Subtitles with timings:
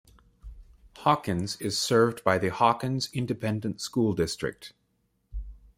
[0.95, 4.73] Hawkins is served by the Hawkins Independent School District.